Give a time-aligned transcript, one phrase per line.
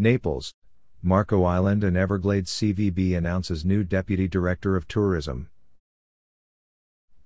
[0.00, 0.54] Naples,
[1.02, 5.50] Marco Island and Everglades CVB announces new Deputy Director of Tourism.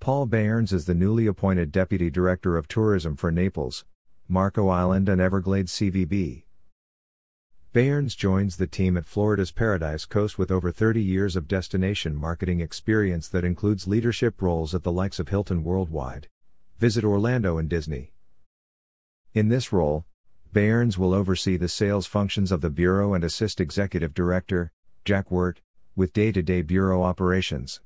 [0.01, 3.85] Paul Baerns is the newly appointed Deputy Director of Tourism for Naples,
[4.27, 6.43] Marco Island and Everglades CVB.
[7.73, 12.59] Baerns joins the team at Florida's Paradise Coast with over 30 years of destination marketing
[12.59, 16.27] experience that includes leadership roles at the likes of Hilton Worldwide,
[16.81, 18.15] Visit Orlando and Disney.
[19.33, 20.07] In this role,
[20.55, 24.71] Baerns will oversee the sales functions of the Bureau and assist Executive Director,
[25.05, 25.61] Jack Wert,
[25.97, 27.81] with day to day Bureau operations.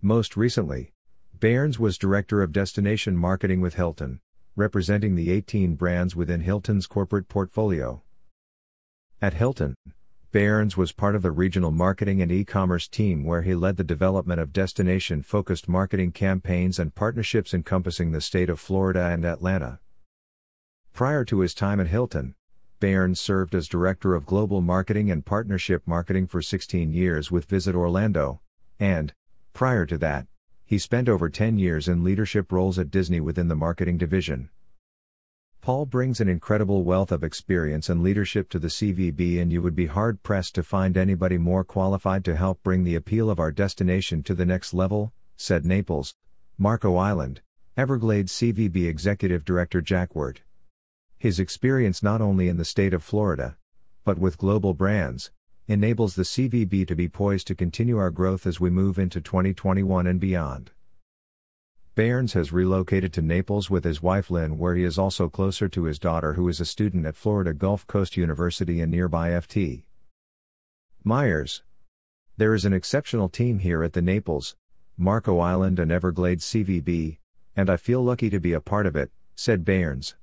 [0.00, 0.92] Most recently,
[1.36, 4.20] Baerns was Director of Destination Marketing with Hilton,
[4.54, 8.02] representing the 18 brands within Hilton's corporate portfolio.
[9.20, 9.74] At Hilton,
[10.32, 13.82] Baerns was part of the regional marketing and e commerce team where he led the
[13.82, 19.80] development of destination focused marketing campaigns and partnerships encompassing the state of Florida and Atlanta.
[20.98, 22.34] Prior to his time at Hilton,
[22.80, 27.76] Baerns served as Director of Global Marketing and Partnership Marketing for 16 years with Visit
[27.76, 28.40] Orlando,
[28.80, 29.14] and,
[29.52, 30.26] prior to that,
[30.66, 34.50] he spent over 10 years in leadership roles at Disney within the marketing division.
[35.60, 39.76] Paul brings an incredible wealth of experience and leadership to the CVB, and you would
[39.76, 43.52] be hard pressed to find anybody more qualified to help bring the appeal of our
[43.52, 46.16] destination to the next level, said Naples,
[46.58, 47.40] Marco Island,
[47.76, 50.42] Everglades CVB Executive Director Jack Wert.
[51.18, 53.56] His experience not only in the state of Florida,
[54.04, 55.32] but with global brands,
[55.66, 60.06] enables the CVB to be poised to continue our growth as we move into 2021
[60.06, 60.70] and beyond.
[61.96, 65.84] Baerns has relocated to Naples with his wife Lynn, where he is also closer to
[65.84, 69.82] his daughter, who is a student at Florida Gulf Coast University and nearby FT.
[71.02, 71.64] Myers.
[72.36, 74.54] There is an exceptional team here at the Naples,
[74.96, 77.18] Marco Island, and Everglades CVB,
[77.56, 80.14] and I feel lucky to be a part of it, said Baerns.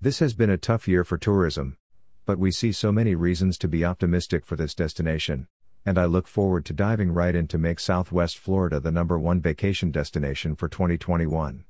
[0.00, 1.76] This has been a tough year for tourism,
[2.24, 5.48] but we see so many reasons to be optimistic for this destination
[5.88, 9.40] and I look forward to diving right in to make Southwest Florida the number one
[9.40, 11.64] vacation destination for 2021.